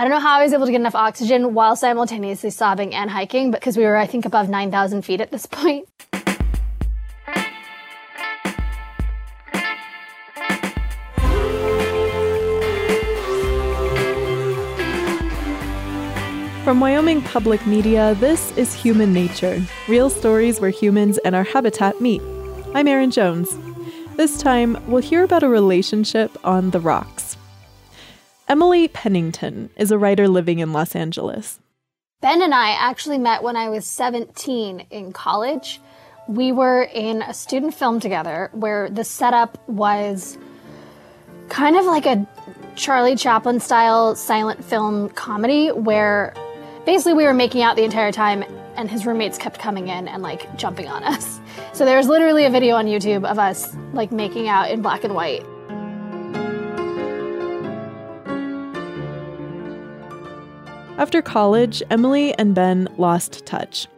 I 0.00 0.04
don't 0.04 0.12
know 0.12 0.18
how 0.18 0.38
I 0.38 0.42
was 0.44 0.54
able 0.54 0.64
to 0.64 0.72
get 0.72 0.80
enough 0.80 0.94
oxygen 0.94 1.52
while 1.52 1.76
simultaneously 1.76 2.48
sobbing 2.48 2.94
and 2.94 3.10
hiking, 3.10 3.50
because 3.50 3.76
we 3.76 3.84
were, 3.84 3.98
I 3.98 4.06
think, 4.06 4.24
above 4.24 4.48
9,000 4.48 5.02
feet 5.02 5.20
at 5.20 5.30
this 5.30 5.44
point. 5.44 5.86
From 16.64 16.80
Wyoming 16.80 17.20
Public 17.20 17.66
Media, 17.66 18.14
this 18.14 18.56
is 18.56 18.72
Human 18.72 19.12
Nature 19.12 19.62
real 19.86 20.08
stories 20.08 20.62
where 20.62 20.70
humans 20.70 21.18
and 21.26 21.36
our 21.36 21.44
habitat 21.44 22.00
meet. 22.00 22.22
I'm 22.74 22.88
Erin 22.88 23.10
Jones. 23.10 23.54
This 24.16 24.40
time, 24.40 24.82
we'll 24.86 25.02
hear 25.02 25.24
about 25.24 25.42
a 25.42 25.48
relationship 25.50 26.38
on 26.42 26.70
the 26.70 26.80
rocks. 26.80 27.29
Emily 28.50 28.88
Pennington 28.88 29.70
is 29.76 29.92
a 29.92 29.96
writer 29.96 30.26
living 30.26 30.58
in 30.58 30.72
Los 30.72 30.96
Angeles. 30.96 31.60
Ben 32.20 32.42
and 32.42 32.52
I 32.52 32.70
actually 32.70 33.16
met 33.16 33.44
when 33.44 33.54
I 33.54 33.68
was 33.68 33.86
17 33.86 34.86
in 34.90 35.12
college. 35.12 35.80
We 36.26 36.50
were 36.50 36.82
in 36.82 37.22
a 37.22 37.32
student 37.32 37.74
film 37.74 38.00
together 38.00 38.50
where 38.52 38.90
the 38.90 39.04
setup 39.04 39.56
was 39.68 40.36
kind 41.48 41.76
of 41.76 41.84
like 41.84 42.06
a 42.06 42.26
Charlie 42.74 43.14
Chaplin 43.14 43.60
style 43.60 44.16
silent 44.16 44.64
film 44.64 45.10
comedy 45.10 45.68
where 45.68 46.34
basically 46.84 47.14
we 47.14 47.22
were 47.22 47.34
making 47.34 47.62
out 47.62 47.76
the 47.76 47.84
entire 47.84 48.10
time 48.10 48.42
and 48.74 48.90
his 48.90 49.06
roommates 49.06 49.38
kept 49.38 49.60
coming 49.60 49.86
in 49.86 50.08
and 50.08 50.24
like 50.24 50.56
jumping 50.56 50.88
on 50.88 51.04
us. 51.04 51.38
So 51.72 51.84
there's 51.84 52.08
literally 52.08 52.44
a 52.44 52.50
video 52.50 52.74
on 52.74 52.86
YouTube 52.86 53.24
of 53.24 53.38
us 53.38 53.74
like 53.92 54.12
making 54.12 54.48
out 54.48 54.70
in 54.70 54.82
black 54.82 55.04
and 55.04 55.14
white. 55.14 55.46
After 61.00 61.22
college, 61.22 61.82
Emily 61.88 62.34
and 62.34 62.54
Ben 62.54 62.86
lost 62.98 63.46
touch. 63.46 63.88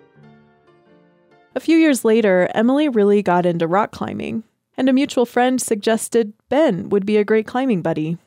A 1.56 1.58
few 1.58 1.76
years 1.76 2.04
later, 2.04 2.48
Emily 2.54 2.88
really 2.88 3.24
got 3.24 3.44
into 3.44 3.66
rock 3.66 3.90
climbing, 3.90 4.44
and 4.76 4.88
a 4.88 4.92
mutual 4.92 5.26
friend 5.26 5.60
suggested 5.60 6.32
Ben 6.48 6.90
would 6.90 7.04
be 7.04 7.16
a 7.16 7.24
great 7.24 7.44
climbing 7.44 7.82
buddy. 7.82 8.18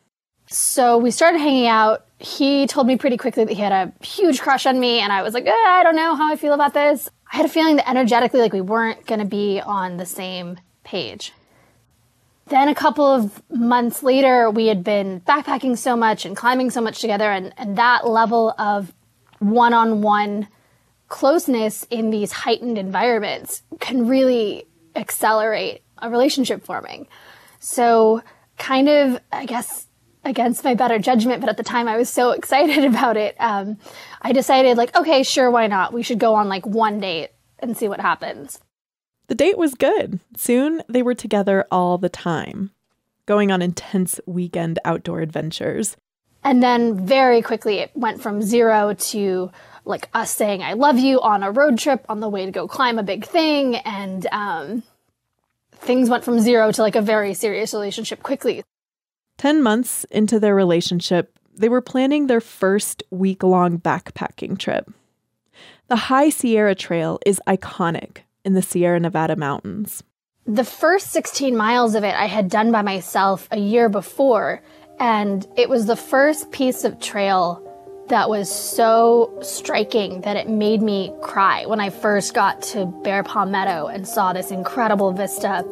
So 0.48 0.98
we 0.98 1.10
started 1.12 1.40
hanging 1.40 1.68
out. 1.68 2.06
He 2.20 2.68
told 2.68 2.86
me 2.86 2.98
pretty 2.98 3.16
quickly 3.16 3.46
that 3.46 3.54
he 3.54 3.62
had 3.62 3.72
a 3.72 3.94
huge 4.06 4.42
crush 4.42 4.66
on 4.66 4.78
me, 4.78 5.00
and 5.00 5.14
I 5.14 5.22
was 5.22 5.34
like, 5.34 5.46
eh, 5.46 5.52
I 5.52 5.82
don't 5.82 5.96
know 5.96 6.14
how 6.14 6.34
I 6.34 6.36
feel 6.36 6.54
about 6.54 6.74
this. 6.74 7.10
I 7.32 7.38
had 7.38 7.46
a 7.46 7.50
feeling 7.50 7.78
that 7.78 7.90
energetically, 7.90 8.42
like 8.42 8.52
we 8.52 8.60
weren't 8.60 9.06
going 9.06 9.22
to 9.22 9.26
be 9.26 9.62
on 9.62 9.96
the 9.96 10.06
same 10.06 10.60
page. 10.84 11.32
Then 12.48 12.68
a 12.68 12.76
couple 12.76 13.06
of 13.06 13.42
months 13.50 14.04
later, 14.04 14.52
we 14.52 14.68
had 14.68 14.84
been 14.84 15.22
backpacking 15.22 15.78
so 15.78 15.96
much 15.96 16.26
and 16.26 16.38
climbing 16.38 16.70
so 16.70 16.80
much 16.80 17.00
together, 17.02 17.32
and, 17.32 17.54
and 17.58 17.78
that 17.78 18.08
level 18.08 18.54
of 18.60 18.94
one 19.40 19.74
on 19.74 20.02
one 20.02 20.48
closeness 21.08 21.88
in 21.90 22.12
these 22.12 22.32
heightened 22.32 22.78
environments 22.78 23.64
can 23.80 24.08
really 24.08 24.66
accelerate 24.96 25.82
a 26.00 26.10
relationship 26.10 26.64
forming. 26.64 27.08
So, 27.60 28.22
kind 28.58 28.90
of, 28.90 29.20
I 29.32 29.46
guess, 29.46 29.88
against 30.24 30.64
my 30.64 30.76
better 30.76 31.00
judgment, 31.00 31.42
but 31.42 31.50
at 31.50 31.58
the 31.58 31.64
time 31.64 31.88
I 31.88 31.98
was 31.98 32.10
so 32.10 32.32
excited 32.40 32.86
about 32.86 33.18
it. 33.18 33.36
Um, 33.40 33.78
I 34.22 34.34
decided, 34.34 34.78
like, 34.78 34.96
okay, 34.96 35.24
sure, 35.24 35.50
why 35.50 35.66
not? 35.66 35.94
We 35.94 36.04
should 36.04 36.20
go 36.20 36.36
on 36.36 36.48
like 36.48 36.66
one 36.68 37.00
date 37.00 37.32
and 37.58 37.76
see 37.76 37.88
what 37.88 38.00
happens. 38.00 38.60
The 39.28 39.36
date 39.36 39.58
was 39.58 39.74
good. 39.74 40.20
Soon 40.38 40.84
they 40.88 41.02
were 41.02 41.16
together 41.16 41.66
all 41.72 41.98
the 41.98 42.10
time, 42.10 42.72
going 43.26 43.52
on 43.52 43.62
intense 43.62 44.20
weekend 44.26 44.80
outdoor 44.86 45.22
adventures. 45.22 45.98
And 46.44 46.62
then 46.62 47.08
very 47.08 47.42
quickly 47.42 47.80
it 47.80 47.92
went 47.96 48.22
from 48.22 48.42
zero 48.42 48.94
to 48.94 49.52
like 49.84 50.10
us 50.14 50.32
saying 50.32 50.62
I 50.62 50.74
love 50.74 50.98
you 51.00 51.22
on 51.22 51.42
a 51.42 51.52
road 51.52 51.80
trip 51.80 52.06
on 52.08 52.20
the 52.20 52.30
way 52.30 52.46
to 52.46 52.52
go 52.52 52.68
climb 52.68 53.00
a 53.00 53.04
big 53.04 53.26
thing. 53.26 53.76
And 53.78 54.28
um, 54.32 54.84
things 55.74 56.10
went 56.10 56.24
from 56.24 56.40
zero 56.40 56.72
to 56.72 56.82
like 56.82 56.96
a 56.96 57.02
very 57.02 57.34
serious 57.34 57.74
relationship 57.74 58.22
quickly. 58.22 58.64
10 59.38 59.62
months 59.64 60.06
into 60.06 60.40
their 60.40 60.56
relationship, 60.56 61.38
they 61.54 61.68
were 61.68 61.82
planning 61.82 62.28
their 62.28 62.42
first 62.42 63.04
week 63.10 63.44
long 63.44 63.80
backpacking 63.80 64.58
trip. 64.58 64.92
The 65.88 65.96
High 65.96 66.30
Sierra 66.30 66.76
Trail 66.76 67.20
is 67.26 67.42
iconic 67.48 68.20
in 68.46 68.54
the 68.54 68.62
Sierra 68.62 69.00
Nevada 69.00 69.36
mountains. 69.36 70.04
The 70.46 70.64
first 70.64 71.12
16 71.12 71.58
miles 71.58 71.96
of 71.96 72.04
it 72.04 72.14
I 72.14 72.28
had 72.28 72.50
done 72.50 72.72
by 72.72 72.84
myself 72.84 73.48
a 73.52 73.58
year 73.58 73.90
before, 73.90 74.62
and 75.00 75.46
it 75.58 75.68
was 75.68 75.88
the 75.88 75.96
first 75.96 76.52
piece 76.52 76.84
of 76.84 77.00
trail 77.00 77.62
that 78.10 78.30
was 78.30 78.50
so 78.50 79.40
striking 79.42 80.22
that 80.22 80.38
it 80.38 80.48
made 80.48 80.82
me 80.82 81.12
cry 81.22 81.66
when 81.66 81.80
I 81.80 81.90
first 81.90 82.36
got 82.36 82.62
to 82.64 82.86
Bearpaw 82.86 83.50
Meadow 83.50 83.88
and 83.88 84.08
saw 84.08 84.32
this 84.32 84.52
incredible 84.52 85.12
vista 85.12 85.66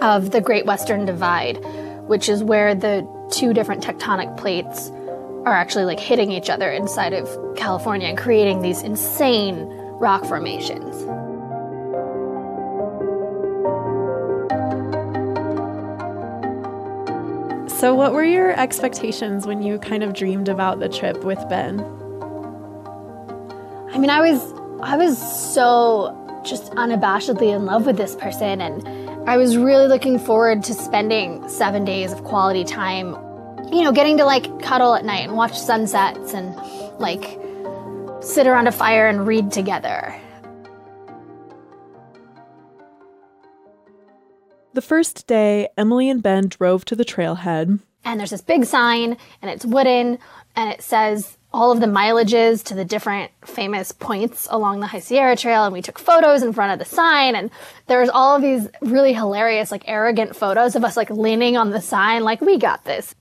of 0.00 0.30
the 0.30 0.40
Great 0.40 0.64
Western 0.64 1.04
Divide, 1.04 1.58
which 2.06 2.30
is 2.30 2.42
where 2.42 2.74
the 2.74 3.06
two 3.30 3.52
different 3.52 3.82
tectonic 3.82 4.34
plates 4.38 4.90
are 5.44 5.52
actually 5.52 5.84
like 5.84 6.00
hitting 6.00 6.32
each 6.32 6.48
other 6.48 6.70
inside 6.70 7.12
of 7.12 7.28
California 7.56 8.08
and 8.08 8.16
creating 8.16 8.62
these 8.62 8.82
insane 8.82 9.66
rock 10.00 10.24
formations. 10.24 11.05
So, 17.78 17.94
what 17.94 18.14
were 18.14 18.24
your 18.24 18.58
expectations 18.58 19.46
when 19.46 19.60
you 19.60 19.78
kind 19.78 20.02
of 20.02 20.14
dreamed 20.14 20.48
about 20.48 20.80
the 20.80 20.88
trip 20.88 21.22
with 21.24 21.38
Ben? 21.50 21.78
I 23.92 23.98
mean, 23.98 24.08
I 24.08 24.22
was 24.22 24.40
I 24.80 24.96
was 24.96 25.18
so 25.18 26.40
just 26.42 26.72
unabashedly 26.72 27.54
in 27.54 27.66
love 27.66 27.84
with 27.84 27.98
this 27.98 28.14
person 28.14 28.62
and 28.62 29.28
I 29.28 29.36
was 29.36 29.58
really 29.58 29.88
looking 29.88 30.18
forward 30.18 30.62
to 30.64 30.72
spending 30.72 31.46
7 31.50 31.84
days 31.84 32.12
of 32.12 32.24
quality 32.24 32.64
time. 32.64 33.14
You 33.70 33.84
know, 33.84 33.92
getting 33.92 34.16
to 34.16 34.24
like 34.24 34.62
cuddle 34.62 34.94
at 34.94 35.04
night 35.04 35.28
and 35.28 35.36
watch 35.36 35.58
sunsets 35.58 36.32
and 36.32 36.56
like 36.98 37.38
sit 38.22 38.46
around 38.46 38.68
a 38.68 38.72
fire 38.72 39.06
and 39.06 39.26
read 39.26 39.52
together. 39.52 40.18
The 44.76 44.82
first 44.82 45.26
day, 45.26 45.68
Emily 45.78 46.10
and 46.10 46.22
Ben 46.22 46.48
drove 46.48 46.84
to 46.84 46.94
the 46.94 47.02
trailhead. 47.02 47.80
And 48.04 48.20
there's 48.20 48.28
this 48.28 48.42
big 48.42 48.66
sign, 48.66 49.16
and 49.40 49.50
it's 49.50 49.64
wooden, 49.64 50.18
and 50.54 50.70
it 50.70 50.82
says 50.82 51.38
all 51.50 51.72
of 51.72 51.80
the 51.80 51.86
mileages 51.86 52.62
to 52.64 52.74
the 52.74 52.84
different 52.84 53.30
famous 53.42 53.90
points 53.90 54.46
along 54.50 54.80
the 54.80 54.88
High 54.88 54.98
Sierra 54.98 55.34
Trail. 55.34 55.64
And 55.64 55.72
we 55.72 55.80
took 55.80 55.98
photos 55.98 56.42
in 56.42 56.52
front 56.52 56.74
of 56.74 56.78
the 56.78 56.94
sign, 56.94 57.34
and 57.34 57.50
there's 57.86 58.10
all 58.10 58.36
of 58.36 58.42
these 58.42 58.68
really 58.82 59.14
hilarious, 59.14 59.72
like 59.72 59.84
arrogant 59.86 60.36
photos 60.36 60.76
of 60.76 60.84
us 60.84 60.94
like 60.94 61.08
leaning 61.08 61.56
on 61.56 61.70
the 61.70 61.80
sign, 61.80 62.22
like, 62.22 62.42
we 62.42 62.58
got 62.58 62.84
this. 62.84 63.14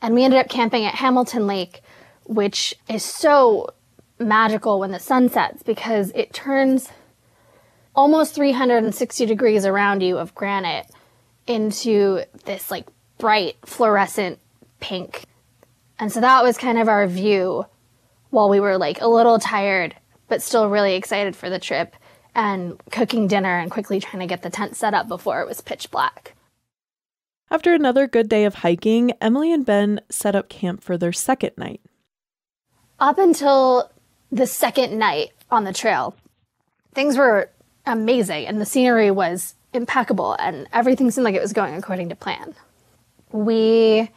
And 0.00 0.14
we 0.14 0.22
ended 0.22 0.38
up 0.38 0.48
camping 0.48 0.84
at 0.84 0.94
Hamilton 0.94 1.48
Lake, 1.48 1.80
which 2.26 2.76
is 2.88 3.02
so 3.02 3.70
magical 4.20 4.78
when 4.78 4.92
the 4.92 5.00
sun 5.00 5.30
sets 5.30 5.64
because 5.64 6.12
it 6.14 6.32
turns 6.32 6.90
almost 7.96 8.34
360 8.34 9.26
degrees 9.26 9.64
around 9.64 10.02
you 10.02 10.18
of 10.18 10.34
granite 10.34 10.86
into 11.46 12.22
this 12.44 12.70
like 12.70 12.86
bright 13.18 13.56
fluorescent 13.64 14.38
pink. 14.78 15.24
And 15.98 16.12
so 16.12 16.20
that 16.20 16.44
was 16.44 16.58
kind 16.58 16.78
of 16.78 16.88
our 16.88 17.06
view 17.06 17.64
while 18.30 18.50
we 18.50 18.60
were 18.60 18.76
like 18.76 19.00
a 19.00 19.08
little 19.08 19.38
tired, 19.38 19.96
but 20.28 20.42
still 20.42 20.68
really 20.68 20.94
excited 20.94 21.34
for 21.34 21.48
the 21.48 21.58
trip 21.58 21.96
and 22.34 22.78
cooking 22.90 23.26
dinner 23.26 23.58
and 23.58 23.70
quickly 23.70 23.98
trying 23.98 24.20
to 24.20 24.26
get 24.26 24.42
the 24.42 24.50
tent 24.50 24.76
set 24.76 24.92
up 24.92 25.08
before 25.08 25.40
it 25.40 25.48
was 25.48 25.62
pitch 25.62 25.90
black. 25.90 26.34
After 27.50 27.72
another 27.72 28.06
good 28.06 28.28
day 28.28 28.44
of 28.44 28.56
hiking, 28.56 29.12
Emily 29.20 29.52
and 29.52 29.64
Ben 29.64 30.00
set 30.10 30.34
up 30.36 30.48
camp 30.48 30.82
for 30.82 30.98
their 30.98 31.12
second 31.12 31.52
night. 31.56 31.80
Up 32.98 33.18
until 33.18 33.90
the 34.30 34.46
second 34.46 34.98
night 34.98 35.30
on 35.50 35.64
the 35.64 35.72
trail, 35.72 36.14
things 36.92 37.16
were 37.16 37.50
amazing 37.86 38.46
and 38.46 38.60
the 38.60 38.66
scenery 38.66 39.10
was 39.10 39.54
impeccable 39.72 40.34
and 40.38 40.66
everything 40.72 41.10
seemed 41.10 41.24
like 41.24 41.34
it 41.34 41.42
was 41.42 41.52
going 41.52 41.74
according 41.74 42.08
to 42.08 42.16
plan. 42.16 42.54
We 43.32 44.10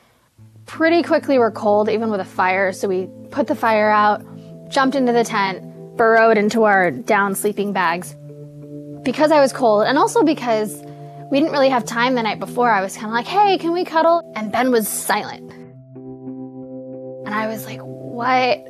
pretty 0.66 1.04
quickly 1.04 1.38
were 1.38 1.52
cold 1.52 1.90
even 1.90 2.10
with 2.10 2.20
a 2.20 2.26
fire, 2.26 2.72
so 2.74 2.88
we 2.88 3.10
put 3.32 3.48
the 3.48 3.56
fire 3.56 3.90
out, 3.90 4.24
jumped 4.70 4.96
into 4.96 5.12
the 5.12 5.24
tent, 5.24 5.98
burrowed 5.98 6.38
into 6.38 6.64
our 6.64 6.92
down 6.92 7.36
sleeping 7.36 7.74
bags. 7.74 8.16
Because 9.04 9.32
I 9.32 9.40
was 9.40 9.54
cold 9.54 9.86
and 9.86 9.98
also 9.98 10.24
because 10.24 10.84
we 11.32 11.40
didn't 11.40 11.54
really 11.54 11.70
have 11.70 11.86
time 11.86 12.16
the 12.16 12.24
night 12.24 12.40
before, 12.40 12.72
I 12.72 12.82
was 12.82 12.96
kind 12.96 13.08
of 13.08 13.14
like, 13.14 13.28
hey, 13.28 13.58
can 13.58 13.72
we 13.72 13.86
cuddle? 13.86 14.32
And 14.36 14.52
Ben 14.52 14.72
was 14.72 14.88
silent. 14.88 15.52
And 17.26 17.36
I 17.36 17.48
was 17.48 17.66
like, 17.66 17.80
what? 17.82 18.66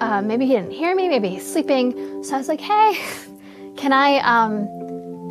Uh, 0.00 0.22
maybe 0.22 0.46
he 0.46 0.54
didn't 0.54 0.70
hear 0.70 0.94
me, 0.94 1.08
maybe 1.08 1.28
he's 1.28 1.50
sleeping. 1.50 2.22
So 2.22 2.34
I 2.34 2.38
was 2.38 2.48
like, 2.48 2.60
hey, 2.60 2.96
can 3.76 3.92
I 3.92 4.18
um 4.18 4.68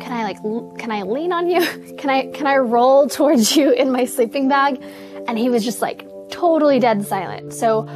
can 0.00 0.12
I 0.12 0.24
like 0.24 0.40
can 0.78 0.90
I 0.90 1.02
lean 1.02 1.32
on 1.32 1.48
you? 1.48 1.60
Can 1.98 2.10
I 2.10 2.26
can 2.26 2.46
I 2.46 2.56
roll 2.56 3.08
towards 3.08 3.56
you 3.56 3.72
in 3.72 3.90
my 3.90 4.04
sleeping 4.04 4.48
bag? 4.48 4.82
And 5.26 5.38
he 5.38 5.48
was 5.48 5.64
just 5.64 5.80
like 5.80 6.06
totally 6.30 6.78
dead 6.78 7.06
silent. 7.06 7.54
So 7.54 7.86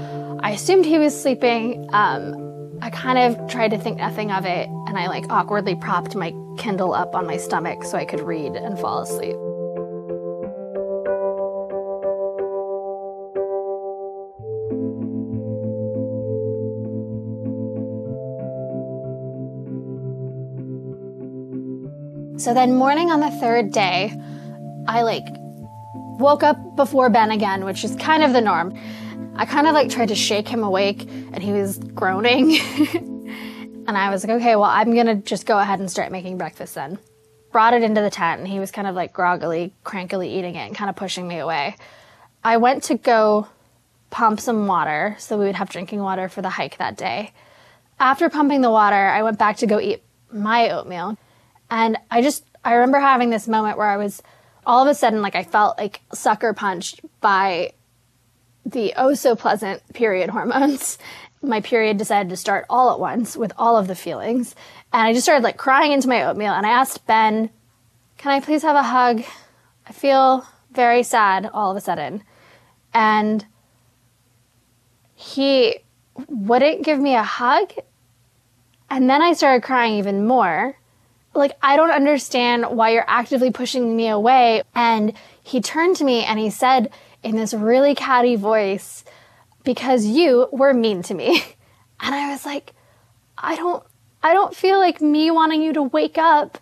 I 0.41 0.53
assumed 0.53 0.87
he 0.87 0.99
was 0.99 1.21
sleeping. 1.21 1.89
Um, 1.93 2.79
I 2.81 2.91
kind 2.91 3.19
of 3.19 3.51
tried 3.51 3.73
to 3.73 3.79
think 3.79 3.99
nothing 3.99 4.31
of 4.31 4.47
it, 4.47 4.69
and 4.87 4.97
I 4.97 5.09
like 5.09 5.25
awkwardly 5.29 5.75
propped 5.75 6.15
my 6.15 6.33
Kindle 6.57 6.95
up 6.95 7.15
on 7.15 7.27
my 7.27 7.37
stomach 7.37 7.85
so 7.85 7.99
I 7.99 8.05
could 8.05 8.21
read 8.21 8.55
and 8.55 8.79
fall 8.79 9.03
asleep. 9.03 9.37
So 22.39 22.55
then, 22.55 22.77
morning 22.77 23.11
on 23.11 23.19
the 23.19 23.33
third 23.33 23.73
day, 23.73 24.17
I 24.87 25.03
like 25.03 25.27
woke 26.21 26.45
up 26.45 26.77
before 26.77 27.11
Ben 27.11 27.33
again, 27.33 27.65
which 27.65 27.83
is 27.83 27.97
kind 27.97 28.23
of 28.23 28.33
the 28.33 28.41
norm. 28.41 28.79
I 29.35 29.45
kind 29.45 29.67
of 29.67 29.75
like 29.75 29.91
tried 29.91 30.09
to 30.09 30.15
shake 30.15 30.47
him 30.47 30.63
awake 30.63 31.03
and 31.33 31.43
he 31.43 31.51
was 31.51 31.79
groaning. 31.79 32.57
and 33.89 33.99
I 33.99 34.11
was 34.11 34.25
like, 34.25 34.37
okay, 34.37 34.55
well, 34.55 34.71
I'm 34.71 34.95
gonna 34.95 35.17
just 35.17 35.47
go 35.47 35.59
ahead 35.59 35.81
and 35.81 35.91
start 35.91 36.13
making 36.13 36.39
breakfast 36.39 36.77
then. 36.77 37.01
Brought 37.51 37.75
it 37.75 37.83
into 37.83 38.01
the 38.03 38.11
tent 38.11 38.39
and 38.39 38.47
he 38.47 38.61
was 38.61 38.71
kind 38.71 38.87
of 38.87 38.95
like 38.95 39.13
groggily, 39.13 39.73
crankily 39.85 40.29
eating 40.29 40.55
it 40.55 40.67
and 40.67 40.77
kind 40.77 40.89
of 40.89 40.95
pushing 40.95 41.27
me 41.27 41.39
away. 41.39 41.75
I 42.45 42.59
went 42.59 42.85
to 42.85 42.95
go 42.95 43.49
pump 44.11 44.39
some 44.39 44.69
water 44.69 45.17
so 45.19 45.37
we 45.37 45.45
would 45.45 45.57
have 45.57 45.71
drinking 45.71 46.03
water 46.03 46.29
for 46.29 46.41
the 46.41 46.51
hike 46.51 46.79
that 46.79 46.97
day. 46.97 47.33
After 47.99 48.31
pumping 48.31 48.61
the 48.61 48.71
water, 48.71 48.95
I 48.95 49.25
went 49.25 49.41
back 49.41 49.57
to 49.57 49.67
go 49.67 49.81
eat 49.81 50.05
my 50.31 50.71
oatmeal. 50.71 51.19
And 51.71 51.99
I 52.11 52.23
just, 52.23 52.45
I 52.65 52.75
remember 52.75 52.99
having 52.99 53.31
this 53.31 53.49
moment 53.49 53.79
where 53.79 53.89
I 53.89 53.97
was 53.97 54.23
all 54.67 54.83
of 54.83 54.89
a 54.89 54.95
sudden, 54.95 55.23
like, 55.23 55.35
I 55.35 55.45
felt 55.45 55.79
like 55.79 56.01
sucker 56.13 56.53
punched 56.53 57.01
by 57.21 57.73
the 58.65 58.93
oh 58.97 59.15
so 59.15 59.35
pleasant 59.35 59.83
period 59.95 60.31
hormones. 60.31 60.99
My 61.43 61.61
period 61.61 61.99
decided 61.99 62.31
to 62.31 62.37
start 62.37 62.67
all 62.69 62.93
at 62.93 62.99
once 62.99 63.37
with 63.37 63.53
all 63.57 63.77
of 63.77 63.87
the 63.87 63.95
feelings. 63.95 64.55
And 64.93 65.07
I 65.07 65.13
just 65.13 65.25
started 65.25 65.45
like 65.45 65.57
crying 65.57 65.93
into 65.93 66.09
my 66.09 66.25
oatmeal. 66.25 66.53
And 66.53 66.67
I 66.67 66.71
asked 66.71 67.07
Ben, 67.07 67.51
Can 68.17 68.33
I 68.33 68.41
please 68.41 68.63
have 68.63 68.75
a 68.75 68.83
hug? 68.83 69.23
I 69.87 69.93
feel 69.93 70.45
very 70.73 71.05
sad 71.05 71.49
all 71.55 71.71
of 71.71 71.77
a 71.77 71.81
sudden. 71.81 72.25
And 72.93 73.47
he 75.15 75.79
wouldn't 76.27 76.85
give 76.85 76.99
me 76.99 77.15
a 77.15 77.23
hug. 77.23 77.73
And 78.91 79.09
then 79.09 79.23
I 79.23 79.33
started 79.35 79.63
crying 79.63 79.95
even 79.95 80.27
more. 80.27 80.77
Like, 81.35 81.53
I 81.63 81.77
don't 81.77 81.91
understand 81.91 82.67
why 82.71 82.91
you're 82.91 83.05
actively 83.07 83.51
pushing 83.51 83.97
me 83.97 84.09
away. 84.09 84.63
And 84.75 85.13
he 85.43 85.61
turned 85.61 85.97
to 85.97 86.05
me 86.05 86.25
and 86.25 86.39
he 86.39 86.51
said 86.51 86.91
in 87.23 87.37
this 87.37 87.55
really 87.55 87.95
catty 87.95 88.37
voice, 88.37 89.05
because 89.65 90.07
you 90.07 90.49
were 90.53 90.73
mean 90.73 91.03
to 91.05 91.15
me. 91.15 91.43
And 92.01 92.15
I 92.15 92.31
was 92.31 92.47
like, 92.47 92.75
I 93.37 93.57
don't, 93.57 93.83
I 94.23 94.33
don't 94.33 94.55
feel 94.55 94.79
like 94.79 95.01
me 95.01 95.33
wanting 95.33 95.63
you 95.63 95.73
to 95.73 95.83
wake 95.83 96.17
up, 96.17 96.59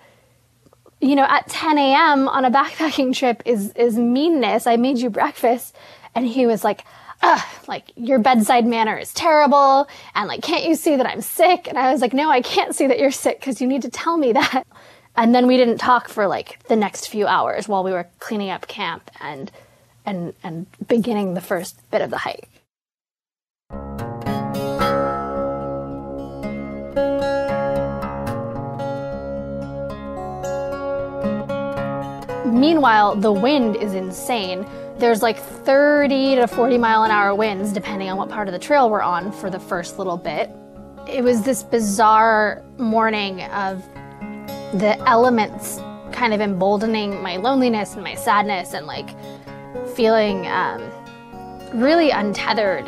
you 0.98 1.14
know, 1.14 1.26
at 1.28 1.46
10 1.48 1.76
a.m. 1.76 2.26
on 2.26 2.46
a 2.46 2.50
backpacking 2.50 3.14
trip 3.14 3.42
is, 3.44 3.70
is 3.72 3.98
meanness. 3.98 4.66
I 4.66 4.76
made 4.76 4.96
you 4.96 5.10
breakfast. 5.10 5.76
And 6.14 6.26
he 6.26 6.46
was 6.46 6.64
like, 6.64 6.84
like 7.68 7.92
your 7.96 8.18
bedside 8.18 8.66
manner 8.66 8.96
is 8.96 9.12
terrible. 9.12 9.88
And 10.14 10.28
like, 10.28 10.42
can't 10.42 10.64
you 10.64 10.74
see 10.74 10.96
that 10.96 11.06
I'm 11.06 11.20
sick? 11.20 11.68
And 11.68 11.78
I 11.78 11.92
was 11.92 12.00
like, 12.00 12.12
no, 12.12 12.30
I 12.30 12.40
can't 12.40 12.74
see 12.74 12.86
that 12.86 12.98
you're 12.98 13.10
sick 13.10 13.40
because 13.40 13.60
you 13.60 13.66
need 13.66 13.82
to 13.82 13.90
tell 13.90 14.16
me 14.16 14.32
that. 14.40 14.64
And 15.16 15.34
then 15.34 15.46
we 15.46 15.56
didn't 15.56 15.78
talk 15.78 16.08
for 16.08 16.26
like 16.26 16.62
the 16.68 16.76
next 16.76 17.08
few 17.08 17.26
hours 17.26 17.68
while 17.68 17.82
we 17.82 17.92
were 17.92 18.06
cleaning 18.18 18.50
up 18.50 18.68
camp 18.68 19.10
and, 19.20 19.50
and, 20.04 20.34
and 20.42 20.66
beginning 20.86 21.34
the 21.34 21.40
first 21.40 21.78
bit 21.90 22.02
of 22.02 22.10
the 22.10 22.18
hike. 22.18 22.48
Meanwhile, 32.46 33.16
the 33.16 33.32
wind 33.32 33.76
is 33.76 33.94
insane. 33.94 34.66
There's 34.98 35.20
like 35.20 35.38
30 35.38 36.36
to 36.36 36.48
40 36.48 36.78
mile 36.78 37.02
an 37.02 37.10
hour 37.10 37.34
winds, 37.34 37.70
depending 37.70 38.08
on 38.08 38.16
what 38.16 38.30
part 38.30 38.48
of 38.48 38.52
the 38.52 38.58
trail 38.58 38.88
we're 38.88 39.02
on 39.02 39.30
for 39.30 39.50
the 39.50 39.60
first 39.60 39.98
little 39.98 40.16
bit. 40.16 40.50
It 41.06 41.22
was 41.22 41.42
this 41.42 41.62
bizarre 41.62 42.64
morning 42.78 43.42
of 43.42 43.84
the 44.72 44.96
elements 45.06 45.80
kind 46.12 46.32
of 46.32 46.40
emboldening 46.40 47.22
my 47.22 47.36
loneliness 47.36 47.92
and 47.92 48.02
my 48.02 48.14
sadness 48.14 48.72
and 48.72 48.86
like 48.86 49.10
feeling 49.94 50.46
um, 50.46 50.90
really 51.74 52.08
untethered. 52.08 52.86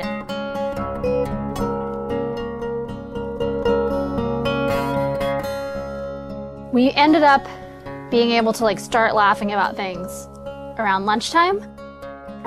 We 6.73 6.91
ended 6.93 7.23
up 7.23 7.47
being 8.11 8.31
able 8.31 8.55
to 8.55 8.65
like 8.65 8.79
start 8.79 9.15
laughing 9.15 9.53
about 9.53 9.77
things 9.77 10.27
around 10.79 11.05
lunchtime 11.05 11.78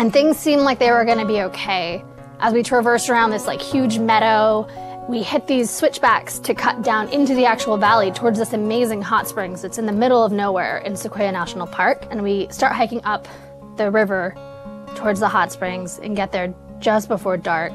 and 0.01 0.11
things 0.11 0.35
seemed 0.35 0.63
like 0.63 0.79
they 0.79 0.89
were 0.89 1.05
going 1.05 1.19
to 1.19 1.27
be 1.27 1.41
okay. 1.41 2.03
As 2.39 2.55
we 2.55 2.63
traversed 2.63 3.07
around 3.07 3.29
this 3.29 3.45
like 3.45 3.61
huge 3.61 3.99
meadow, 3.99 4.67
we 5.07 5.21
hit 5.21 5.45
these 5.45 5.69
switchbacks 5.69 6.39
to 6.39 6.55
cut 6.55 6.81
down 6.81 7.07
into 7.09 7.35
the 7.35 7.45
actual 7.45 7.77
valley 7.77 8.09
towards 8.09 8.39
this 8.39 8.53
amazing 8.53 9.03
hot 9.03 9.27
springs 9.27 9.61
that's 9.61 9.77
in 9.77 9.85
the 9.85 9.91
middle 9.91 10.23
of 10.23 10.31
nowhere 10.31 10.79
in 10.79 10.95
Sequoia 10.95 11.31
National 11.31 11.67
Park. 11.67 12.07
And 12.09 12.23
we 12.23 12.47
start 12.49 12.73
hiking 12.73 13.03
up 13.03 13.27
the 13.77 13.91
river 13.91 14.35
towards 14.95 15.19
the 15.19 15.27
hot 15.27 15.51
springs 15.51 15.99
and 15.99 16.15
get 16.15 16.31
there 16.31 16.51
just 16.79 17.07
before 17.07 17.37
dark. 17.37 17.73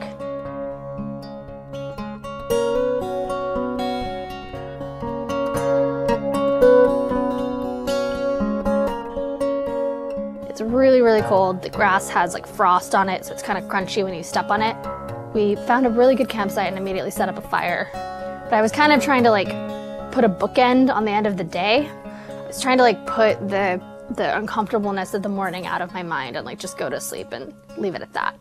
Really 11.16 11.28
cold. 11.28 11.62
The 11.62 11.70
grass 11.70 12.08
has 12.10 12.34
like 12.34 12.46
frost 12.46 12.94
on 12.94 13.08
it, 13.08 13.24
so 13.24 13.32
it's 13.32 13.42
kind 13.42 13.58
of 13.58 13.64
crunchy 13.70 14.04
when 14.04 14.14
you 14.14 14.22
step 14.22 14.50
on 14.50 14.60
it. 14.60 14.76
We 15.34 15.56
found 15.66 15.86
a 15.86 15.90
really 15.90 16.14
good 16.14 16.28
campsite 16.28 16.68
and 16.68 16.76
immediately 16.76 17.10
set 17.10 17.28
up 17.28 17.38
a 17.38 17.48
fire. 17.48 17.88
But 18.44 18.54
I 18.54 18.62
was 18.62 18.70
kind 18.72 18.92
of 18.92 19.02
trying 19.02 19.22
to 19.24 19.30
like 19.30 19.48
put 20.12 20.24
a 20.24 20.28
bookend 20.28 20.94
on 20.94 21.04
the 21.04 21.10
end 21.10 21.26
of 21.26 21.36
the 21.36 21.44
day. 21.44 21.88
I 21.88 22.46
was 22.46 22.60
trying 22.60 22.76
to 22.78 22.82
like 22.82 23.06
put 23.06 23.48
the 23.48 23.82
the 24.10 24.36
uncomfortableness 24.36 25.14
of 25.14 25.22
the 25.22 25.28
morning 25.28 25.66
out 25.66 25.82
of 25.82 25.92
my 25.92 26.02
mind 26.02 26.36
and 26.36 26.46
like 26.46 26.58
just 26.58 26.78
go 26.78 26.88
to 26.88 27.00
sleep 27.00 27.32
and 27.32 27.52
leave 27.76 27.94
it 27.94 28.02
at 28.02 28.12
that. 28.12 28.38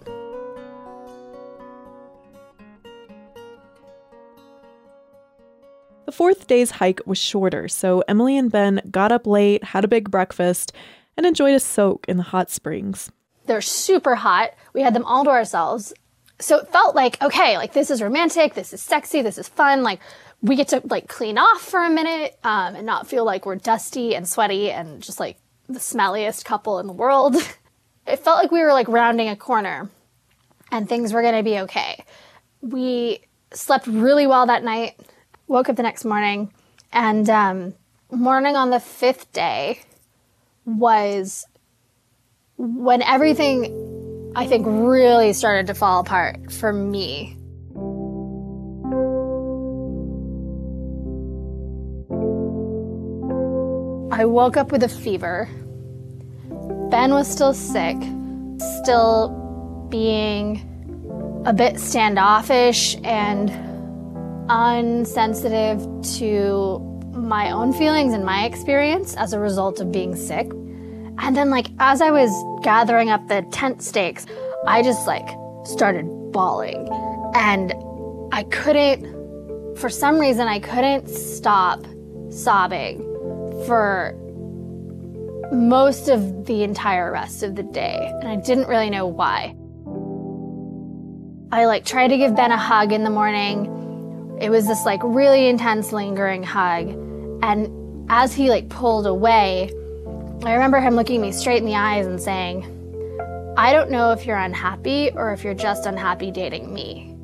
The 6.05 6.11
fourth 6.11 6.45
day's 6.45 6.71
hike 6.71 7.01
was 7.07 7.17
shorter, 7.17 7.67
so 7.67 8.03
Emily 8.07 8.37
and 8.37 8.51
Ben 8.51 8.79
got 8.91 9.11
up 9.11 9.25
late, 9.25 9.63
had 9.63 9.83
a 9.83 9.87
big 9.87 10.11
breakfast, 10.11 10.71
and 11.17 11.25
enjoyed 11.25 11.55
a 11.55 11.59
soak 11.59 12.05
in 12.07 12.17
the 12.17 12.23
hot 12.23 12.49
springs. 12.49 13.11
They're 13.45 13.61
super 13.61 14.15
hot. 14.15 14.53
We 14.73 14.81
had 14.81 14.93
them 14.93 15.05
all 15.05 15.23
to 15.23 15.29
ourselves. 15.29 15.93
So 16.39 16.57
it 16.57 16.67
felt 16.69 16.95
like, 16.95 17.21
okay, 17.21 17.57
like 17.57 17.73
this 17.73 17.89
is 17.89 18.01
romantic, 18.01 18.55
this 18.55 18.73
is 18.73 18.81
sexy, 18.81 19.21
this 19.21 19.37
is 19.37 19.47
fun. 19.47 19.83
Like 19.83 19.99
we 20.41 20.55
get 20.55 20.67
to 20.69 20.81
like 20.85 21.07
clean 21.07 21.37
off 21.37 21.61
for 21.61 21.83
a 21.83 21.89
minute 21.89 22.37
um, 22.43 22.75
and 22.75 22.85
not 22.85 23.07
feel 23.07 23.23
like 23.23 23.45
we're 23.45 23.55
dusty 23.55 24.15
and 24.15 24.27
sweaty 24.27 24.71
and 24.71 25.01
just 25.01 25.19
like 25.19 25.37
the 25.69 25.79
smelliest 25.79 26.43
couple 26.43 26.79
in 26.79 26.87
the 26.87 26.93
world. 26.93 27.35
it 28.07 28.19
felt 28.19 28.37
like 28.37 28.51
we 28.51 28.61
were 28.61 28.73
like 28.73 28.87
rounding 28.87 29.29
a 29.29 29.35
corner 29.35 29.89
and 30.71 30.89
things 30.89 31.13
were 31.13 31.21
going 31.21 31.35
to 31.35 31.43
be 31.43 31.59
okay. 31.59 32.03
We 32.61 33.21
slept 33.53 33.87
really 33.87 34.27
well 34.27 34.45
that 34.47 34.63
night, 34.63 34.99
woke 35.47 35.69
up 35.69 35.75
the 35.75 35.83
next 35.83 36.05
morning, 36.05 36.51
and 36.91 37.29
um, 37.29 37.73
morning 38.11 38.55
on 38.55 38.69
the 38.69 38.79
fifth 38.79 39.31
day, 39.31 39.81
was 40.65 41.45
when 42.57 43.01
everything 43.01 44.33
I 44.35 44.47
think 44.47 44.65
really 44.67 45.33
started 45.33 45.67
to 45.67 45.73
fall 45.73 46.01
apart 46.01 46.51
for 46.51 46.73
me. 46.73 47.37
I 54.11 54.25
woke 54.25 54.57
up 54.57 54.71
with 54.71 54.83
a 54.83 54.89
fever. 54.89 55.49
Ben 56.89 57.11
was 57.13 57.29
still 57.29 57.53
sick, 57.53 57.97
still 58.81 59.87
being 59.89 60.71
a 61.45 61.53
bit 61.53 61.79
standoffish 61.79 62.97
and 63.03 63.51
unsensitive 64.49 65.81
to 66.17 66.94
my 67.15 67.51
own 67.51 67.73
feelings 67.73 68.13
and 68.13 68.25
my 68.25 68.45
experience 68.45 69.15
as 69.15 69.33
a 69.33 69.39
result 69.39 69.79
of 69.79 69.91
being 69.91 70.15
sick. 70.15 70.51
And 71.17 71.35
then, 71.35 71.49
like, 71.49 71.67
as 71.79 72.01
I 72.01 72.11
was 72.11 72.29
gathering 72.63 73.09
up 73.09 73.27
the 73.27 73.45
tent 73.51 73.81
stakes, 73.81 74.25
I 74.67 74.81
just, 74.81 75.07
like, 75.07 75.27
started 75.63 76.05
bawling. 76.31 76.89
And 77.33 77.73
I 78.31 78.43
couldn't, 78.43 79.05
for 79.77 79.89
some 79.89 80.19
reason, 80.19 80.47
I 80.47 80.59
couldn't 80.59 81.07
stop 81.07 81.85
sobbing 82.29 82.99
for 83.65 84.13
most 85.51 86.09
of 86.09 86.45
the 86.45 86.63
entire 86.63 87.11
rest 87.11 87.43
of 87.43 87.55
the 87.55 87.63
day. 87.63 88.11
And 88.19 88.27
I 88.27 88.35
didn't 88.35 88.67
really 88.67 88.89
know 88.89 89.05
why. 89.07 89.55
I 91.51 91.65
like 91.65 91.85
tried 91.85 92.09
to 92.09 92.17
give 92.17 92.35
Ben 92.35 92.51
a 92.51 92.57
hug 92.57 92.91
in 92.91 93.03
the 93.03 93.09
morning. 93.09 93.71
It 94.39 94.49
was 94.49 94.67
this 94.67 94.85
like 94.85 95.01
really 95.03 95.47
intense, 95.47 95.93
lingering 95.93 96.43
hug. 96.43 96.89
And 97.41 98.09
as 98.09 98.33
he 98.33 98.49
like 98.49 98.69
pulled 98.69 99.07
away, 99.07 99.71
I 100.43 100.53
remember 100.53 100.79
him 100.79 100.95
looking 100.95 101.21
me 101.21 101.31
straight 101.31 101.59
in 101.59 101.65
the 101.65 101.75
eyes 101.75 102.05
and 102.05 102.21
saying, 102.21 102.71
I 103.57 103.71
don't 103.71 103.89
know 103.89 104.11
if 104.11 104.25
you're 104.25 104.37
unhappy 104.37 105.11
or 105.11 105.31
if 105.31 105.43
you're 105.43 105.53
just 105.53 105.85
unhappy 105.85 106.31
dating 106.31 106.73
me. 106.73 107.14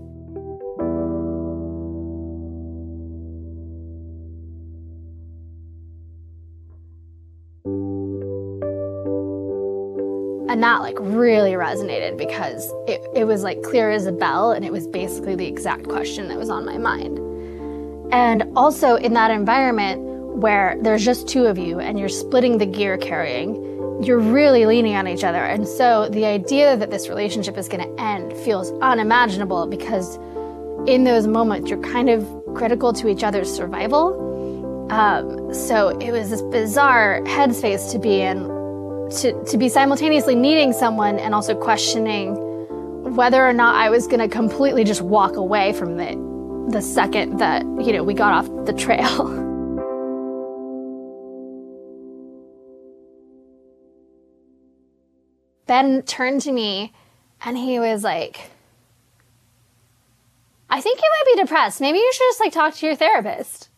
And 10.51 10.61
that 10.63 10.81
like 10.81 10.97
really 10.99 11.53
resonated 11.53 12.17
because 12.17 12.73
it, 12.85 13.01
it 13.15 13.23
was 13.23 13.41
like 13.41 13.63
clear 13.63 13.89
as 13.89 14.05
a 14.05 14.11
bell 14.11 14.51
and 14.51 14.65
it 14.65 14.71
was 14.73 14.85
basically 14.85 15.33
the 15.33 15.47
exact 15.47 15.87
question 15.87 16.27
that 16.27 16.37
was 16.37 16.49
on 16.49 16.65
my 16.65 16.77
mind. 16.77 17.19
And 18.13 18.43
also 18.57 18.95
in 18.95 19.13
that 19.13 19.31
environment 19.31 20.01
where 20.35 20.75
there's 20.81 21.05
just 21.05 21.29
two 21.29 21.45
of 21.45 21.57
you 21.57 21.79
and 21.79 21.97
you're 21.97 22.09
splitting 22.09 22.57
the 22.57 22.65
gear 22.65 22.97
carrying, 22.97 24.03
you're 24.03 24.19
really 24.19 24.65
leaning 24.65 24.93
on 24.93 25.07
each 25.07 25.23
other. 25.23 25.41
And 25.41 25.65
so 25.65 26.09
the 26.09 26.25
idea 26.25 26.75
that 26.75 26.91
this 26.91 27.07
relationship 27.07 27.57
is 27.57 27.69
going 27.69 27.87
to 27.87 28.03
end 28.03 28.35
feels 28.39 28.73
unimaginable 28.81 29.67
because 29.67 30.17
in 30.85 31.05
those 31.05 31.27
moments 31.27 31.69
you're 31.69 31.81
kind 31.81 32.09
of 32.09 32.27
critical 32.55 32.91
to 32.91 33.07
each 33.07 33.23
other's 33.23 33.49
survival. 33.49 34.89
Um, 34.91 35.53
so 35.53 35.97
it 35.99 36.11
was 36.11 36.29
this 36.29 36.41
bizarre 36.41 37.21
headspace 37.21 37.89
to 37.93 37.99
be 37.99 38.19
in 38.19 38.60
to, 39.11 39.43
to 39.45 39.57
be 39.57 39.69
simultaneously 39.69 40.35
needing 40.35 40.73
someone 40.73 41.19
and 41.19 41.35
also 41.35 41.55
questioning 41.55 42.35
whether 43.15 43.45
or 43.45 43.53
not 43.53 43.75
I 43.75 43.89
was 43.89 44.07
going 44.07 44.19
to 44.19 44.27
completely 44.27 44.83
just 44.83 45.01
walk 45.01 45.35
away 45.35 45.73
from 45.73 45.99
it 45.99 46.17
the 46.71 46.81
second 46.81 47.37
that, 47.39 47.63
you 47.63 47.91
know, 47.91 48.03
we 48.03 48.13
got 48.13 48.33
off 48.33 48.65
the 48.65 48.73
trail. 48.73 49.47
ben 55.71 56.01
turned 56.01 56.41
to 56.41 56.51
me 56.51 56.91
and 57.45 57.57
he 57.57 57.79
was 57.79 58.03
like, 58.03 58.51
I 60.69 60.81
think 60.81 60.99
you 60.99 61.09
might 61.09 61.35
be 61.35 61.41
depressed. 61.41 61.79
Maybe 61.79 61.97
you 61.97 62.11
should 62.13 62.27
just 62.27 62.39
like 62.41 62.51
talk 62.51 62.73
to 62.75 62.85
your 62.85 62.95
therapist. 62.95 63.69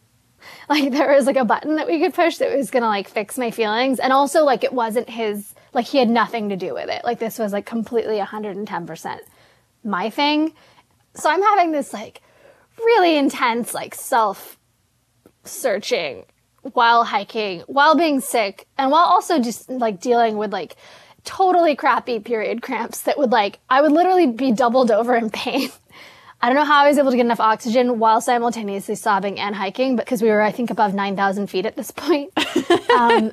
like 0.69 0.91
there 0.91 1.13
was 1.13 1.25
like 1.25 1.35
a 1.35 1.45
button 1.45 1.75
that 1.75 1.87
we 1.87 1.99
could 1.99 2.13
push 2.13 2.37
that 2.37 2.55
was 2.55 2.71
gonna 2.71 2.87
like 2.87 3.07
fix 3.07 3.37
my 3.37 3.51
feelings. 3.51 3.99
And 3.99 4.13
also 4.13 4.43
like 4.43 4.63
it 4.63 4.73
wasn't 4.73 5.09
his, 5.09 5.53
like 5.73 5.85
he 5.85 5.97
had 5.97 6.09
nothing 6.09 6.49
to 6.49 6.55
do 6.55 6.73
with 6.73 6.89
it. 6.89 7.03
Like 7.03 7.19
this 7.19 7.39
was 7.39 7.53
like 7.53 7.65
completely 7.65 8.17
110% 8.17 9.19
my 9.83 10.09
thing. 10.09 10.53
So 11.15 11.29
I'm 11.29 11.41
having 11.41 11.71
this 11.71 11.93
like 11.93 12.21
really 12.77 13.17
intense 13.17 13.73
like 13.73 13.95
self 13.95 14.57
searching 15.43 16.25
while 16.61 17.03
hiking, 17.03 17.61
while 17.67 17.95
being 17.95 18.21
sick, 18.21 18.67
and 18.77 18.89
while 18.89 19.03
also 19.03 19.39
just 19.39 19.69
like 19.69 19.99
dealing 19.99 20.37
with 20.37 20.53
like 20.53 20.75
totally 21.23 21.75
crappy 21.75 22.19
period 22.19 22.61
cramps 22.61 23.01
that 23.01 23.17
would 23.17 23.31
like, 23.31 23.59
I 23.69 23.81
would 23.81 23.91
literally 23.91 24.27
be 24.27 24.51
doubled 24.51 24.91
over 24.91 25.15
in 25.15 25.29
pain. 25.29 25.69
I 26.43 26.47
don't 26.47 26.57
know 26.57 26.65
how 26.65 26.83
I 26.83 26.89
was 26.89 26.97
able 26.97 27.09
to 27.11 27.15
get 27.15 27.25
enough 27.25 27.39
oxygen 27.39 27.99
while 27.99 28.19
simultaneously 28.19 28.95
sobbing 28.95 29.39
and 29.39 29.55
hiking, 29.55 29.95
because 29.95 30.21
we 30.21 30.27
were, 30.27 30.41
I 30.41 30.51
think, 30.51 30.71
above 30.71 30.93
9,000 30.93 31.47
feet 31.47 31.65
at 31.65 31.77
this 31.77 31.89
point. 31.89 32.33
um, 32.97 33.31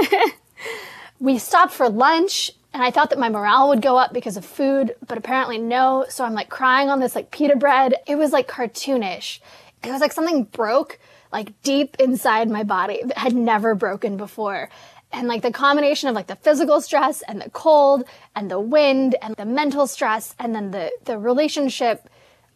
we 1.20 1.38
stopped 1.38 1.74
for 1.74 1.90
lunch 1.90 2.52
and 2.72 2.82
I 2.82 2.90
thought 2.90 3.10
that 3.10 3.18
my 3.18 3.28
morale 3.28 3.68
would 3.68 3.82
go 3.82 3.98
up 3.98 4.14
because 4.14 4.38
of 4.38 4.46
food, 4.46 4.96
but 5.06 5.18
apparently 5.18 5.58
no. 5.58 6.06
So 6.08 6.24
I'm 6.24 6.32
like 6.32 6.48
crying 6.48 6.88
on 6.88 7.00
this 7.00 7.14
like 7.14 7.30
pita 7.30 7.54
bread. 7.54 7.94
It 8.06 8.16
was 8.16 8.32
like 8.32 8.48
cartoonish. 8.48 9.40
It 9.82 9.92
was 9.92 10.00
like 10.00 10.14
something 10.14 10.44
broke 10.44 10.98
like 11.34 11.60
deep 11.62 11.96
inside 11.98 12.48
my 12.48 12.62
body 12.62 13.02
that 13.04 13.18
had 13.18 13.34
never 13.34 13.74
broken 13.74 14.16
before 14.16 14.70
and 15.14 15.28
like 15.28 15.42
the 15.42 15.52
combination 15.52 16.08
of 16.08 16.14
like 16.14 16.26
the 16.26 16.36
physical 16.36 16.80
stress 16.80 17.22
and 17.22 17.40
the 17.40 17.50
cold 17.50 18.04
and 18.34 18.50
the 18.50 18.60
wind 18.60 19.14
and 19.22 19.36
the 19.36 19.44
mental 19.44 19.86
stress 19.86 20.34
and 20.38 20.54
then 20.54 20.72
the 20.72 20.90
the 21.04 21.18
relationship 21.18 22.08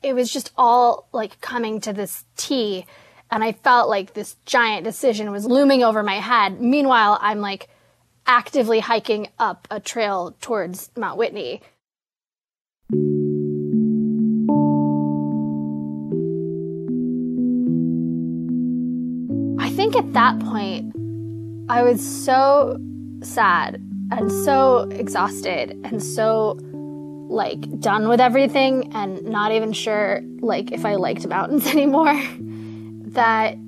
it 0.02 0.14
was 0.14 0.32
just 0.32 0.52
all 0.56 1.08
like 1.12 1.40
coming 1.40 1.80
to 1.80 1.92
this 1.92 2.24
T. 2.36 2.86
And 3.30 3.42
I 3.42 3.52
felt 3.52 3.88
like 3.88 4.14
this 4.14 4.36
giant 4.46 4.84
decision 4.84 5.32
was 5.32 5.44
looming 5.44 5.82
over 5.82 6.02
my 6.02 6.16
head. 6.16 6.60
Meanwhile 6.60 7.18
I'm 7.20 7.40
like 7.40 7.68
actively 8.26 8.80
hiking 8.80 9.28
up 9.38 9.66
a 9.70 9.80
trail 9.80 10.36
towards 10.40 10.90
Mount 10.96 11.18
Whitney. 11.18 11.62
I 19.60 19.70
think 19.70 19.96
at 19.96 20.12
that 20.12 20.38
point 20.40 21.07
I 21.70 21.82
was 21.82 22.00
so 22.00 22.78
sad 23.22 23.74
and 24.10 24.32
so 24.32 24.88
exhausted 24.90 25.78
and 25.84 26.02
so 26.02 26.58
like 27.28 27.60
done 27.78 28.08
with 28.08 28.20
everything 28.20 28.90
and 28.94 29.22
not 29.24 29.52
even 29.52 29.74
sure 29.74 30.22
like 30.40 30.72
if 30.72 30.86
I 30.86 30.94
liked 30.94 31.26
mountains 31.26 31.66
anymore 31.74 32.18
that 33.12 33.58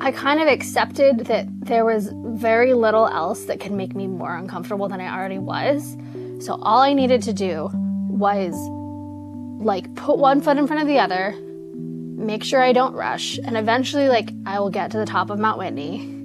I 0.00 0.10
kind 0.12 0.40
of 0.40 0.48
accepted 0.48 1.26
that 1.26 1.48
there 1.60 1.84
was 1.84 2.10
very 2.14 2.72
little 2.72 3.06
else 3.06 3.44
that 3.44 3.60
could 3.60 3.72
make 3.72 3.94
me 3.94 4.06
more 4.06 4.34
uncomfortable 4.34 4.88
than 4.88 5.02
I 5.02 5.14
already 5.14 5.38
was. 5.38 5.98
So 6.38 6.54
all 6.62 6.80
I 6.80 6.94
needed 6.94 7.22
to 7.24 7.34
do 7.34 7.68
was 8.08 8.54
like 9.62 9.94
put 9.96 10.18
one 10.18 10.40
foot 10.40 10.56
in 10.56 10.66
front 10.66 10.80
of 10.80 10.88
the 10.88 10.98
other, 11.00 11.34
make 11.74 12.42
sure 12.42 12.62
I 12.62 12.72
don't 12.72 12.94
rush, 12.94 13.38
and 13.44 13.56
eventually 13.56 14.08
like 14.08 14.30
I 14.46 14.60
will 14.60 14.70
get 14.70 14.92
to 14.92 14.98
the 14.98 15.04
top 15.04 15.30
of 15.30 15.38
Mount 15.38 15.58
Whitney 15.58 16.17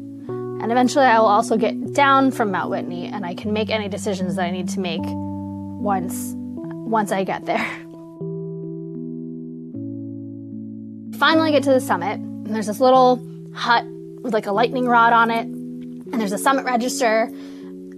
and 0.63 0.71
eventually 0.71 1.03
I 1.03 1.19
will 1.19 1.27
also 1.27 1.57
get 1.57 1.93
down 1.93 2.31
from 2.31 2.51
Mount 2.51 2.69
Whitney 2.69 3.07
and 3.07 3.25
I 3.25 3.35
can 3.35 3.51
make 3.51 3.69
any 3.69 3.89
decisions 3.89 4.37
that 4.37 4.45
I 4.45 4.49
need 4.49 4.69
to 4.69 4.79
make 4.79 5.01
once 5.03 6.31
once 6.37 7.11
I 7.11 7.25
get 7.25 7.45
there. 7.45 7.57
Finally 11.19 11.51
get 11.51 11.63
to 11.63 11.73
the 11.73 11.81
summit, 11.81 12.17
and 12.17 12.55
there's 12.55 12.67
this 12.67 12.79
little 12.79 13.21
hut 13.53 13.83
with 14.21 14.33
like 14.33 14.45
a 14.45 14.53
lightning 14.53 14.85
rod 14.85 15.11
on 15.11 15.31
it, 15.31 15.45
and 15.45 16.13
there's 16.13 16.31
a 16.31 16.37
summit 16.37 16.63
register. 16.63 17.29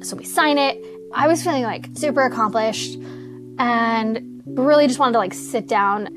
So 0.02 0.18
we 0.18 0.26
sign 0.26 0.58
it. 0.58 0.84
I 1.14 1.28
was 1.28 1.44
feeling 1.44 1.62
like 1.62 1.90
super 1.94 2.24
accomplished 2.24 2.98
and 3.60 4.42
really 4.48 4.88
just 4.88 4.98
wanted 4.98 5.14
to 5.14 5.20
like 5.20 5.36
sit 5.36 5.68
down. 5.68 6.10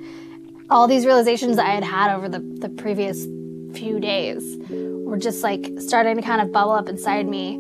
All 0.71 0.89
these 0.89 1.05
realizations 1.05 1.59
I 1.59 1.67
had 1.67 1.85
had 1.85 2.17
over 2.17 2.27
the, 2.27 2.39
the 2.39 2.71
previous 2.71 3.27
few 3.75 4.01
days 4.01 4.57
were 5.09 5.19
just 5.19 5.43
like 5.43 5.69
starting 5.79 6.17
to 6.17 6.23
kind 6.23 6.41
of 6.41 6.53
bubble 6.53 6.73
up 6.73 6.89
inside 6.89 7.27
me. 7.27 7.55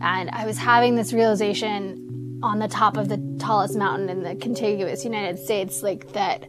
And 0.00 0.30
I 0.30 0.46
was 0.46 0.58
having 0.58 0.96
this 0.96 1.12
realization 1.12 2.40
on 2.42 2.58
the 2.58 2.68
top 2.68 2.96
of 2.96 3.08
the 3.08 3.36
tallest 3.38 3.76
mountain 3.76 4.08
in 4.08 4.22
the 4.22 4.34
contiguous 4.34 5.04
United 5.04 5.38
States, 5.38 5.82
like 5.82 6.12
that 6.12 6.44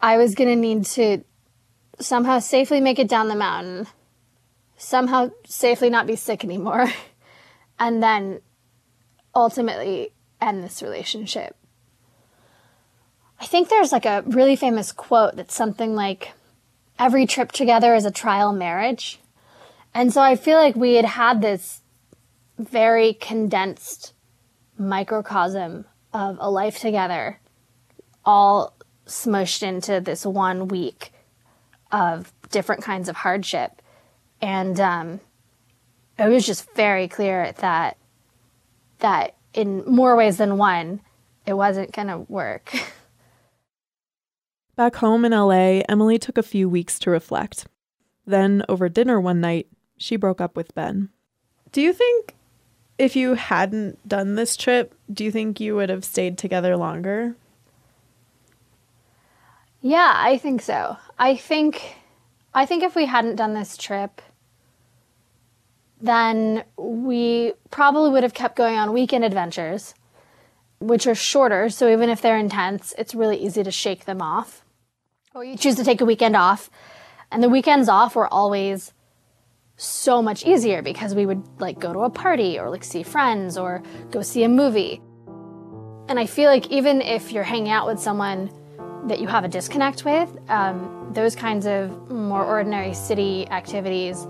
I 0.00 0.16
was 0.16 0.34
going 0.34 0.48
to 0.48 0.56
need 0.56 0.84
to 0.86 1.24
somehow 2.00 2.38
safely 2.38 2.80
make 2.80 2.98
it 2.98 3.08
down 3.08 3.28
the 3.28 3.36
mountain, 3.36 3.86
somehow 4.76 5.30
safely 5.46 5.90
not 5.90 6.06
be 6.06 6.16
sick 6.16 6.44
anymore, 6.44 6.90
and 7.78 8.02
then 8.02 8.40
ultimately 9.34 10.10
end 10.40 10.62
this 10.62 10.82
relationship. 10.82 11.56
I 13.40 13.46
think 13.46 13.68
there's 13.68 13.92
like 13.92 14.06
a 14.06 14.24
really 14.26 14.56
famous 14.56 14.92
quote 14.92 15.36
that's 15.36 15.54
something 15.54 15.94
like, 15.94 16.32
every 16.98 17.26
trip 17.26 17.52
together 17.52 17.94
is 17.94 18.04
a 18.04 18.10
trial 18.10 18.52
marriage. 18.52 19.20
And 19.94 20.12
so 20.12 20.20
I 20.20 20.36
feel 20.36 20.58
like 20.58 20.76
we 20.76 20.94
had 20.94 21.04
had 21.04 21.40
this 21.40 21.82
very 22.58 23.14
condensed 23.14 24.12
microcosm 24.76 25.84
of 26.12 26.36
a 26.40 26.50
life 26.50 26.78
together, 26.78 27.40
all 28.24 28.74
smushed 29.06 29.62
into 29.62 30.00
this 30.00 30.24
one 30.24 30.68
week 30.68 31.12
of 31.90 32.32
different 32.50 32.82
kinds 32.82 33.08
of 33.08 33.16
hardship. 33.16 33.82
And 34.40 34.78
um, 34.78 35.20
it 36.18 36.28
was 36.28 36.46
just 36.46 36.72
very 36.74 37.08
clear 37.08 37.52
that 37.58 37.96
that 38.98 39.36
in 39.54 39.84
more 39.86 40.16
ways 40.16 40.38
than 40.38 40.58
one, 40.58 41.00
it 41.46 41.54
wasn't 41.54 41.92
going 41.92 42.08
to 42.08 42.18
work. 42.18 42.72
Back 44.78 44.94
home 44.94 45.24
in 45.24 45.32
LA, 45.32 45.82
Emily 45.88 46.20
took 46.20 46.38
a 46.38 46.42
few 46.44 46.68
weeks 46.68 47.00
to 47.00 47.10
reflect. 47.10 47.66
Then, 48.24 48.62
over 48.68 48.88
dinner 48.88 49.20
one 49.20 49.40
night, 49.40 49.66
she 49.96 50.14
broke 50.14 50.40
up 50.40 50.54
with 50.54 50.72
Ben. 50.72 51.08
Do 51.72 51.82
you 51.82 51.92
think 51.92 52.36
if 52.96 53.16
you 53.16 53.34
hadn't 53.34 54.06
done 54.06 54.36
this 54.36 54.56
trip, 54.56 54.94
do 55.12 55.24
you 55.24 55.32
think 55.32 55.58
you 55.58 55.74
would 55.74 55.88
have 55.88 56.04
stayed 56.04 56.38
together 56.38 56.76
longer? 56.76 57.34
Yeah, 59.80 60.12
I 60.14 60.38
think 60.38 60.62
so. 60.62 60.96
I 61.18 61.34
think 61.34 61.96
I 62.54 62.64
think 62.64 62.84
if 62.84 62.94
we 62.94 63.06
hadn't 63.06 63.34
done 63.34 63.54
this 63.54 63.76
trip, 63.76 64.22
then 66.00 66.62
we 66.76 67.52
probably 67.72 68.10
would 68.10 68.22
have 68.22 68.32
kept 68.32 68.54
going 68.54 68.76
on 68.76 68.92
weekend 68.92 69.24
adventures 69.24 69.96
which 70.78 71.08
are 71.08 71.16
shorter. 71.16 71.68
So 71.68 71.90
even 71.90 72.08
if 72.08 72.22
they're 72.22 72.38
intense, 72.38 72.94
it's 72.96 73.12
really 73.12 73.38
easy 73.38 73.64
to 73.64 73.72
shake 73.72 74.04
them 74.04 74.22
off. 74.22 74.64
Or 75.38 75.44
you 75.44 75.56
choose 75.56 75.76
to 75.76 75.84
take 75.84 76.00
a 76.00 76.04
weekend 76.04 76.34
off. 76.34 76.68
And 77.30 77.40
the 77.40 77.48
weekends 77.48 77.88
off 77.88 78.16
were 78.16 78.26
always 78.26 78.92
so 79.76 80.20
much 80.20 80.44
easier 80.44 80.82
because 80.82 81.14
we 81.14 81.26
would 81.26 81.44
like 81.60 81.78
go 81.78 81.92
to 81.92 82.00
a 82.00 82.10
party 82.10 82.58
or 82.58 82.70
like 82.70 82.82
see 82.82 83.04
friends 83.04 83.56
or 83.56 83.80
go 84.10 84.20
see 84.20 84.42
a 84.42 84.48
movie. 84.48 85.00
And 86.08 86.18
I 86.18 86.26
feel 86.26 86.50
like 86.50 86.72
even 86.72 87.00
if 87.00 87.30
you're 87.30 87.44
hanging 87.44 87.70
out 87.70 87.86
with 87.86 88.00
someone 88.00 88.50
that 89.06 89.20
you 89.20 89.28
have 89.28 89.44
a 89.44 89.48
disconnect 89.48 90.04
with, 90.04 90.28
um, 90.48 91.12
those 91.12 91.36
kinds 91.36 91.68
of 91.68 92.10
more 92.10 92.44
ordinary 92.44 92.92
city 92.92 93.46
activities, 93.48 94.26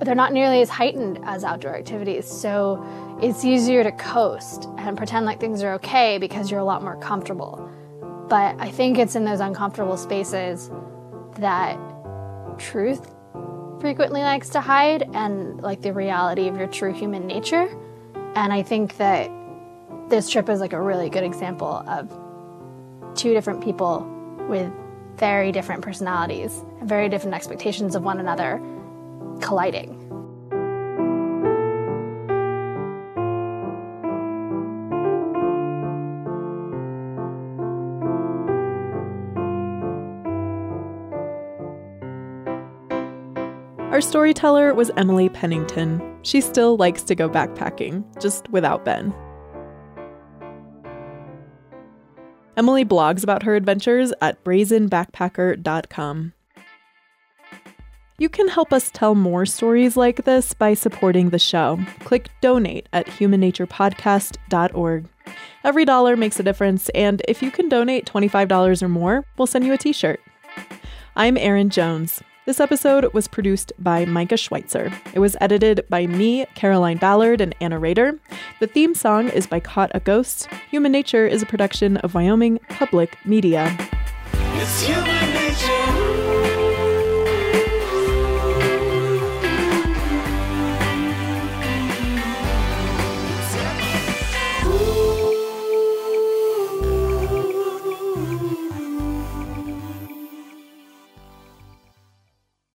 they're 0.00 0.16
not 0.16 0.32
nearly 0.32 0.62
as 0.62 0.68
heightened 0.68 1.20
as 1.22 1.44
outdoor 1.44 1.76
activities. 1.76 2.26
So 2.26 2.84
it's 3.22 3.44
easier 3.44 3.84
to 3.84 3.92
coast 3.92 4.66
and 4.78 4.96
pretend 4.96 5.26
like 5.26 5.38
things 5.38 5.62
are 5.62 5.74
okay 5.74 6.18
because 6.18 6.50
you're 6.50 6.58
a 6.58 6.64
lot 6.64 6.82
more 6.82 6.96
comfortable. 6.96 7.70
But 8.30 8.56
I 8.58 8.70
think 8.70 8.96
it's 8.98 9.14
in 9.14 9.24
those 9.26 9.40
uncomfortable 9.40 9.98
spaces 9.98 10.70
that 11.38 11.78
truth 12.58 13.14
frequently 13.80 14.22
likes 14.22 14.48
to 14.50 14.60
hide 14.60 15.08
and 15.14 15.60
like 15.60 15.82
the 15.82 15.92
reality 15.92 16.48
of 16.48 16.56
your 16.56 16.68
true 16.68 16.94
human 16.94 17.26
nature. 17.26 17.68
And 18.34 18.52
I 18.52 18.62
think 18.62 18.96
that 18.96 19.30
this 20.08 20.30
trip 20.30 20.48
is 20.48 20.60
like 20.60 20.72
a 20.72 20.80
really 20.80 21.10
good 21.10 21.24
example 21.24 21.84
of 21.86 22.08
two 23.14 23.34
different 23.34 23.62
people 23.62 24.06
with 24.48 24.72
very 25.16 25.52
different 25.52 25.82
personalities 25.82 26.64
very 26.82 27.08
different 27.08 27.34
expectations 27.34 27.94
of 27.94 28.02
one 28.02 28.18
another 28.18 28.60
colliding. 29.40 30.09
Our 43.90 44.00
storyteller 44.00 44.72
was 44.72 44.92
Emily 44.96 45.28
Pennington. 45.28 46.00
She 46.22 46.40
still 46.40 46.76
likes 46.76 47.02
to 47.02 47.16
go 47.16 47.28
backpacking, 47.28 48.04
just 48.22 48.48
without 48.50 48.84
Ben. 48.84 49.12
Emily 52.56 52.84
blogs 52.84 53.24
about 53.24 53.42
her 53.42 53.56
adventures 53.56 54.12
at 54.20 54.44
brazenbackpacker.com. 54.44 56.32
You 58.18 58.28
can 58.28 58.46
help 58.46 58.72
us 58.72 58.92
tell 58.92 59.16
more 59.16 59.44
stories 59.44 59.96
like 59.96 60.24
this 60.24 60.54
by 60.54 60.74
supporting 60.74 61.30
the 61.30 61.40
show. 61.40 61.80
Click 62.04 62.28
donate 62.40 62.88
at 62.92 63.06
humannaturepodcast.org. 63.06 65.08
Every 65.64 65.84
dollar 65.84 66.16
makes 66.16 66.38
a 66.38 66.44
difference, 66.44 66.90
and 66.90 67.22
if 67.26 67.42
you 67.42 67.50
can 67.50 67.68
donate 67.68 68.06
$25 68.06 68.82
or 68.82 68.88
more, 68.88 69.26
we'll 69.36 69.48
send 69.48 69.66
you 69.66 69.72
a 69.72 69.78
t 69.78 69.92
shirt. 69.92 70.20
I'm 71.16 71.36
Erin 71.36 71.70
Jones. 71.70 72.22
This 72.50 72.58
episode 72.58 73.14
was 73.14 73.28
produced 73.28 73.72
by 73.78 74.04
Micah 74.04 74.36
Schweitzer. 74.36 74.92
It 75.14 75.20
was 75.20 75.36
edited 75.40 75.86
by 75.88 76.08
me, 76.08 76.46
Caroline 76.56 76.96
Ballard, 76.96 77.40
and 77.40 77.54
Anna 77.60 77.78
Rader. 77.78 78.18
The 78.58 78.66
theme 78.66 78.92
song 78.92 79.28
is 79.28 79.46
by 79.46 79.60
Caught 79.60 79.92
a 79.94 80.00
Ghost. 80.00 80.48
Human 80.68 80.90
Nature 80.90 81.28
is 81.28 81.44
a 81.44 81.46
production 81.46 81.98
of 81.98 82.12
Wyoming 82.12 82.58
Public 82.68 83.16
Media. 83.24 83.68